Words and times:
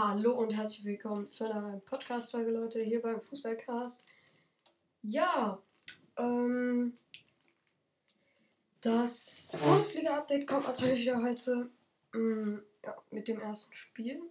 Hallo 0.00 0.32
und 0.32 0.56
herzlich 0.56 0.84
willkommen 0.84 1.26
zu 1.26 1.42
einer 1.42 1.60
neuen 1.60 1.80
Podcast-Folge, 1.80 2.52
Leute, 2.52 2.80
hier 2.80 3.02
beim 3.02 3.20
Fußballcast. 3.20 4.06
Ja, 5.02 5.60
ähm, 6.16 6.96
das 8.80 9.58
Bundesliga-Update 9.60 10.46
kommt 10.46 10.68
natürlich 10.68 11.00
wieder 11.00 11.20
heute 11.20 11.68
ähm, 12.14 12.62
ja, 12.84 12.96
mit 13.10 13.26
dem 13.26 13.40
ersten 13.40 13.74
Spiel. 13.74 14.22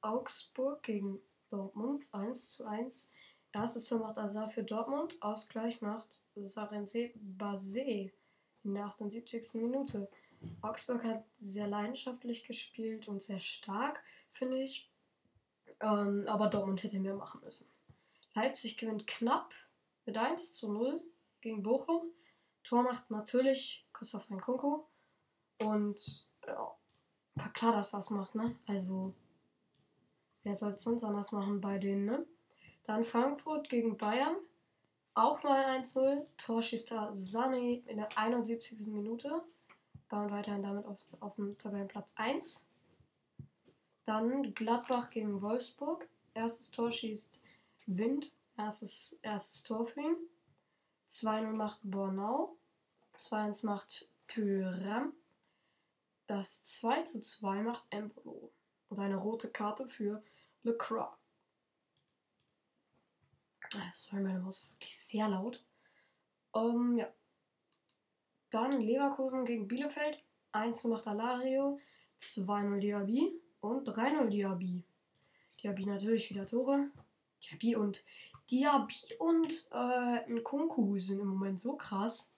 Augsburg 0.00 0.82
gegen 0.82 1.20
Dortmund 1.50 2.08
1 2.12 2.48
zu 2.48 2.64
1. 2.64 3.12
Erstes 3.52 3.84
Tor 3.84 3.98
macht 3.98 4.16
Azar 4.16 4.48
für 4.48 4.62
Dortmund, 4.64 5.18
Ausgleich 5.20 5.82
macht 5.82 6.22
Sarense 6.36 7.10
Basé 7.38 8.10
in 8.64 8.74
der 8.74 8.86
78. 8.86 9.60
Minute. 9.60 10.08
Augsburg 10.62 11.04
hat 11.04 11.22
sehr 11.36 11.66
leidenschaftlich 11.66 12.44
gespielt 12.44 13.08
und 13.08 13.22
sehr 13.22 13.40
stark, 13.40 14.02
finde 14.30 14.62
ich. 14.62 14.88
Ähm, 15.82 16.24
aber 16.28 16.48
Dortmund 16.48 16.82
hätte 16.82 17.00
mehr 17.00 17.14
machen 17.14 17.40
müssen. 17.44 17.68
Leipzig 18.34 18.78
gewinnt 18.78 19.06
knapp 19.06 19.52
mit 20.06 20.16
1 20.16 20.54
zu 20.54 20.72
0 20.72 21.02
gegen 21.40 21.62
Bochum. 21.62 22.02
Tor 22.62 22.84
macht 22.84 23.10
natürlich 23.10 23.86
Christoph 23.92 24.30
Nkunku. 24.30 24.84
Und 25.60 26.28
ja, 26.46 26.72
war 27.34 27.52
klar, 27.52 27.72
dass 27.72 27.90
das 27.90 28.10
macht, 28.10 28.34
ne? 28.34 28.56
Also, 28.66 29.12
wer 30.44 30.54
soll 30.54 30.72
es 30.72 30.82
sonst 30.82 31.04
anders 31.04 31.32
machen 31.32 31.60
bei 31.60 31.78
denen, 31.78 32.04
ne? 32.04 32.26
Dann 32.84 33.04
Frankfurt 33.04 33.68
gegen 33.68 33.98
Bayern. 33.98 34.36
Auch 35.14 35.42
mal 35.42 35.78
1-0. 35.78 36.26
Tor 36.38 36.62
schießt 36.62 36.92
da 36.92 37.10
Sané 37.10 37.84
in 37.86 37.96
der 37.96 38.16
71. 38.16 38.86
Minute. 38.86 39.42
Bayern 40.08 40.30
weiterhin 40.30 40.62
damit 40.62 40.86
auf, 40.86 40.98
auf 41.20 41.34
dem 41.34 41.56
Tabellenplatz 41.58 42.14
1. 42.16 42.66
Dann 44.04 44.54
Gladbach 44.54 45.10
gegen 45.10 45.40
Wolfsburg. 45.42 46.08
Erstes 46.34 46.70
Tor 46.70 46.90
schießt 46.90 47.40
Wind. 47.86 48.34
Erstes, 48.56 49.18
erstes 49.22 49.62
Tor 49.62 49.86
für 49.86 50.00
ihn. 50.00 50.16
2-0 51.08 51.52
macht 51.52 51.80
Bornau. 51.84 52.56
2-1 53.16 53.66
macht 53.66 54.08
Thuram. 54.26 55.12
Das 56.26 56.64
2 56.64 57.02
zu 57.02 57.22
2 57.22 57.62
macht 57.62 57.84
Embolo. 57.90 58.50
Und 58.88 58.98
eine 58.98 59.16
rote 59.16 59.50
Karte 59.50 59.88
für 59.88 60.22
Lecroix. 60.64 61.08
Ah, 63.74 63.90
sorry, 63.92 64.22
meine 64.22 64.40
Maus 64.40 64.76
ist 64.80 65.08
sehr 65.08 65.28
laut. 65.28 65.64
Um, 66.52 66.92
ähm, 66.92 66.98
ja. 66.98 67.12
Dann 68.50 68.82
Leverkusen 68.82 69.44
gegen 69.44 69.68
Bielefeld. 69.68 70.22
1 70.52 70.84
macht 70.84 71.06
Alario. 71.06 71.80
2-0 72.20 72.80
Diaby 72.80 73.41
und 73.62 73.88
3-0 73.88 74.28
Diaby. 74.28 74.82
Diaby 75.62 75.86
natürlich 75.86 76.28
wieder 76.28 76.46
Tore. 76.46 76.90
Diaby 77.44 77.76
und 77.76 78.04
Diaby 78.50 78.94
und 79.18 79.68
äh, 79.72 80.30
Nkunku 80.30 80.98
sind 80.98 81.20
im 81.20 81.28
Moment 81.28 81.60
so 81.60 81.76
krass. 81.76 82.32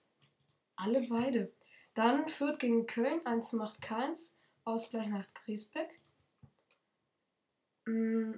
Alle 0.75 1.07
beide. 1.07 1.51
Dann 1.95 2.29
führt 2.29 2.59
gegen 2.59 2.85
Köln, 2.85 3.25
1 3.25 3.53
macht 3.53 3.81
keins. 3.81 4.37
Ausgleich 4.63 5.07
macht 5.07 5.33
Griesbeck. 5.35 5.89
Mm, 7.85 8.33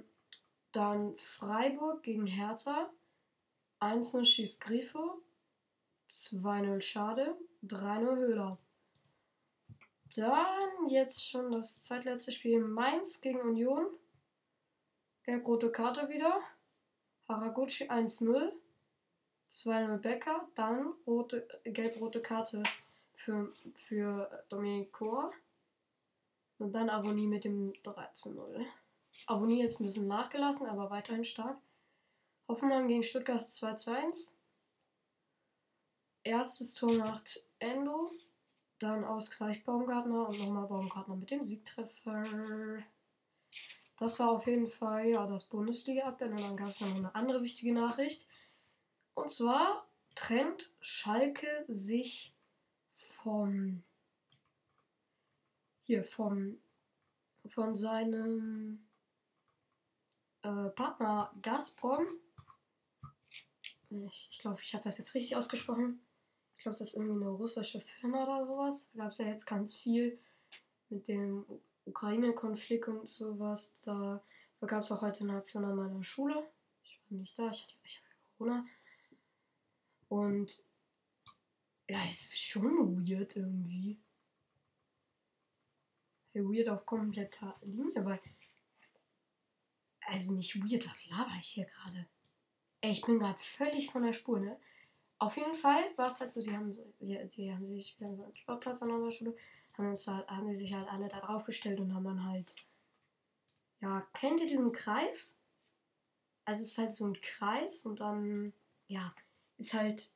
dann 0.72 1.16
Freiburg 1.18 2.02
gegen 2.02 2.26
Hertha. 2.26 2.90
1-0 3.80 4.24
schießt 4.24 4.60
Grifo. 4.60 5.22
2-0 6.10 6.80
Schade. 6.80 7.36
3-0 7.64 8.16
Höhler. 8.16 8.58
Dann 10.16 10.88
jetzt 10.88 11.24
schon 11.24 11.50
das 11.50 11.82
zweitletzte 11.82 12.32
Spiel 12.32 12.60
Mainz 12.60 13.20
gegen 13.20 13.40
Union. 13.40 13.86
Gelb-rote 15.24 15.70
Karte 15.70 16.08
wieder. 16.08 16.40
Haraguchi 17.28 17.90
1-0. 17.90 18.52
2-0 19.50 19.98
Becker. 19.98 20.48
Dann 20.54 20.94
rote, 21.06 21.46
gelb-rote 21.64 22.22
Karte 22.22 22.62
für, 23.16 23.52
für 23.86 24.44
Dominik 24.48 24.92
Kor. 24.92 25.32
Und 26.58 26.72
dann 26.72 26.90
Avonie 26.90 27.26
mit 27.26 27.44
dem 27.44 27.72
13-0. 27.84 28.64
Avonie 29.26 29.62
jetzt 29.62 29.80
ein 29.80 29.84
bisschen 29.84 30.08
nachgelassen, 30.08 30.66
aber 30.66 30.90
weiterhin 30.90 31.24
stark. 31.24 31.58
Hoffenheim 32.48 32.88
gegen 32.88 33.02
Stuttgart 33.02 33.42
2 33.42 33.94
1. 34.04 34.36
Erstes 36.24 36.74
Tor 36.74 36.94
macht 36.94 37.46
Endo. 37.58 38.10
Dann 38.78 39.04
Ausgleich 39.04 39.64
Baumgartner 39.64 40.28
und 40.28 40.38
nochmal 40.38 40.66
Baumgartner 40.66 41.16
mit 41.16 41.30
dem 41.30 41.42
Siegtreffer. 41.42 42.82
Das 43.98 44.20
war 44.20 44.30
auf 44.30 44.46
jeden 44.46 44.68
Fall 44.68 45.08
ja 45.08 45.26
das 45.26 45.46
Bundesliga-Update. 45.46 46.30
Und 46.30 46.40
dann 46.40 46.56
gab 46.56 46.68
es 46.68 46.80
noch 46.80 46.94
eine 46.94 47.14
andere 47.14 47.42
wichtige 47.42 47.72
Nachricht. 47.72 48.28
Und 49.14 49.30
zwar 49.30 49.86
trennt 50.14 50.72
Schalke 50.80 51.64
sich 51.66 52.32
vom 53.22 53.82
hier 55.84 56.04
vom 56.04 56.58
von 57.48 57.74
seinem 57.74 58.86
äh, 60.42 60.68
Partner 60.70 61.32
Gazprom. 61.42 62.06
Ich, 63.90 64.28
ich 64.30 64.38
glaube, 64.38 64.60
ich 64.62 64.74
habe 64.74 64.84
das 64.84 64.98
jetzt 64.98 65.14
richtig 65.14 65.34
ausgesprochen. 65.36 66.00
Ich 66.58 66.64
glaube, 66.64 66.76
das 66.76 66.88
ist 66.88 66.96
irgendwie 66.96 67.22
eine 67.22 67.30
russische 67.30 67.80
Firma 67.80 68.24
oder 68.24 68.44
sowas. 68.44 68.90
Da 68.92 69.04
gab 69.04 69.12
es 69.12 69.18
ja 69.18 69.26
jetzt 69.26 69.46
ganz 69.46 69.76
viel 69.76 70.18
mit 70.88 71.06
dem 71.06 71.46
Ukraine-Konflikt 71.84 72.88
und 72.88 73.08
sowas. 73.08 73.80
Da 73.84 74.20
gab 74.66 74.82
es 74.82 74.90
auch 74.90 75.00
heute 75.00 75.22
eine 75.22 75.36
Aktion 75.36 75.64
an 75.64 75.76
meiner 75.76 76.02
Schule. 76.02 76.50
Ich 76.82 77.00
war 77.08 77.18
nicht 77.18 77.38
da, 77.38 77.48
ich 77.48 77.62
hatte, 77.62 77.74
ich 77.84 77.96
hatte 77.96 78.06
Corona. 78.36 78.66
Und 80.08 80.60
ja, 81.88 82.04
es 82.06 82.22
ist 82.22 82.40
schon 82.40 83.06
weird 83.08 83.36
irgendwie. 83.36 84.00
Hey, 86.32 86.42
weird 86.42 86.68
auf 86.68 86.84
kompletter 86.84 87.56
Linie, 87.62 88.04
weil. 88.04 88.20
Also 90.00 90.32
nicht 90.32 90.56
weird, 90.56 90.88
was 90.90 91.08
laber 91.08 91.36
ich 91.40 91.50
hier 91.50 91.66
gerade? 91.66 92.08
Ey, 92.80 92.90
ich 92.90 93.02
bin 93.02 93.20
gerade 93.20 93.38
völlig 93.38 93.90
von 93.90 94.02
der 94.02 94.12
Spur, 94.12 94.40
ne? 94.40 94.58
Auf 95.20 95.36
jeden 95.36 95.54
Fall 95.54 95.82
war 95.96 96.06
es 96.06 96.20
halt 96.20 96.30
so, 96.30 96.40
die 96.40 96.56
haben, 96.56 96.70
die, 97.00 97.28
die 97.28 97.52
haben 97.52 97.64
sich, 97.64 97.96
die 97.96 98.04
haben 98.04 98.16
so 98.16 98.24
einen 98.24 98.34
Sportplatz 98.36 98.82
an 98.82 98.92
unserer 98.92 99.10
Schule, 99.10 99.36
haben, 99.76 99.88
uns 99.88 100.06
halt, 100.06 100.28
haben 100.28 100.48
die 100.48 100.56
sich 100.56 100.72
halt 100.72 100.88
alle 100.88 101.08
da 101.08 101.20
drauf 101.20 101.44
gestellt 101.44 101.80
und 101.80 101.92
haben 101.92 102.04
dann 102.04 102.24
halt, 102.24 102.54
ja, 103.80 104.06
kennt 104.12 104.40
ihr 104.40 104.46
diesen 104.46 104.72
Kreis? 104.72 105.36
Also 106.44 106.62
es 106.62 106.70
ist 106.70 106.78
halt 106.78 106.92
so 106.92 107.06
ein 107.06 107.20
Kreis 107.20 107.84
und 107.84 108.00
dann, 108.00 108.52
ja, 108.86 109.12
ist 109.58 109.74
halt, 109.74 110.12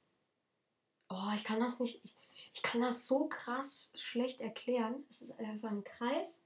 oh, 1.08 1.30
ich 1.34 1.44
kann 1.44 1.60
das 1.60 1.80
nicht, 1.80 2.04
ich, 2.04 2.16
ich 2.54 2.62
kann 2.62 2.80
das 2.80 3.06
so 3.06 3.28
krass 3.28 3.92
schlecht 3.94 4.40
erklären. 4.40 5.04
Es 5.10 5.20
ist 5.20 5.38
einfach 5.38 5.70
ein 5.70 5.84
Kreis 5.84 6.44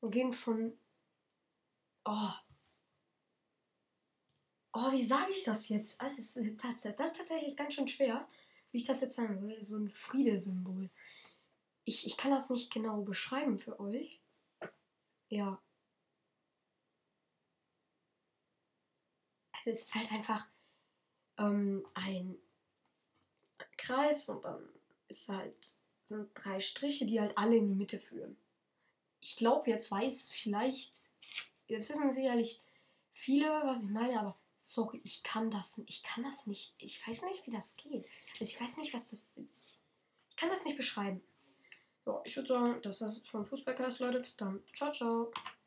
und 0.00 0.10
gehen 0.10 0.32
von, 0.32 0.76
oh, 2.04 2.30
Oh, 4.82 4.92
wie 4.92 5.04
sage 5.04 5.30
ich 5.30 5.44
das 5.44 5.68
jetzt? 5.68 6.00
Das 6.00 6.16
ist, 6.16 6.36
das, 6.36 6.94
das 6.96 7.10
ist 7.10 7.18
tatsächlich 7.18 7.54
ganz 7.54 7.74
schön 7.74 7.86
schwer, 7.86 8.26
wie 8.72 8.78
ich 8.78 8.86
das 8.86 9.02
jetzt 9.02 9.16
sagen 9.16 9.46
will. 9.46 9.62
So 9.62 9.76
ein 9.76 9.90
Friedesymbol. 9.90 10.88
Ich, 11.84 12.06
ich 12.06 12.16
kann 12.16 12.30
das 12.30 12.48
nicht 12.48 12.72
genau 12.72 13.02
beschreiben 13.02 13.58
für 13.58 13.78
euch. 13.78 14.22
Ja. 15.28 15.60
Also 19.52 19.70
es 19.70 19.82
ist 19.82 19.94
halt 19.94 20.10
einfach 20.12 20.48
ähm, 21.36 21.86
ein 21.92 22.38
Kreis 23.76 24.30
und 24.30 24.46
dann 24.46 24.66
ist 25.08 25.28
halt 25.28 25.76
sind 26.04 26.30
drei 26.32 26.58
Striche, 26.60 27.04
die 27.04 27.20
halt 27.20 27.36
alle 27.36 27.56
in 27.56 27.68
die 27.68 27.74
Mitte 27.74 27.98
führen. 27.98 28.34
Ich 29.20 29.36
glaube, 29.36 29.68
jetzt 29.68 29.90
weiß 29.90 30.30
vielleicht, 30.30 30.94
jetzt 31.66 31.90
wissen 31.90 32.12
sicherlich 32.12 32.62
viele, 33.12 33.48
was 33.66 33.84
ich 33.84 33.90
meine, 33.90 34.18
aber 34.18 34.40
sorry, 34.60 35.00
ich 35.02 35.22
kann 35.22 35.50
das, 35.50 35.82
ich 35.86 36.02
kann 36.02 36.22
das 36.22 36.46
nicht, 36.46 36.74
ich 36.78 37.06
weiß 37.06 37.22
nicht, 37.22 37.46
wie 37.46 37.50
das 37.50 37.76
geht. 37.76 38.04
Also 38.38 38.44
ich 38.44 38.60
weiß 38.60 38.76
nicht, 38.76 38.94
was 38.94 39.10
das, 39.10 39.24
ich 39.36 40.36
kann 40.36 40.50
das 40.50 40.64
nicht 40.64 40.76
beschreiben. 40.76 41.20
Ja, 42.06 42.20
ich 42.24 42.36
würde 42.36 42.48
sagen, 42.48 42.82
das 42.82 43.00
ist 43.00 43.26
vom 43.28 43.46
Fußballcast, 43.46 44.00
Leute. 44.00 44.20
Bis 44.20 44.36
dann. 44.36 44.62
Ciao, 44.74 44.92
ciao. 44.92 45.32